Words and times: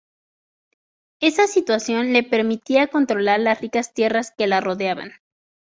Esa 1.19 1.45
situación 1.45 2.11
le 2.11 2.23
permitía 2.23 2.87
controlar 2.87 3.39
las 3.39 3.61
ricas 3.61 3.93
tierras 3.93 4.31
que 4.35 4.47
la 4.47 4.59
rodeaban. 4.59 5.11